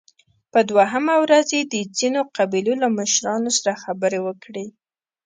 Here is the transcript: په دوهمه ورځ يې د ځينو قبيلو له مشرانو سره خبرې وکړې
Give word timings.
په 0.51 0.59
دوهمه 0.69 1.15
ورځ 1.23 1.47
يې 1.57 1.61
د 1.73 1.75
ځينو 1.97 2.21
قبيلو 2.37 2.73
له 2.83 2.87
مشرانو 2.97 3.49
سره 3.57 3.73
خبرې 3.83 4.19
وکړې 4.27 4.65